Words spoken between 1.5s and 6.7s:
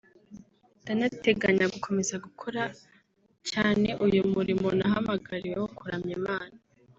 gukomeza gukora cyane uyu murimo nahamagariwe wo kuramya Imana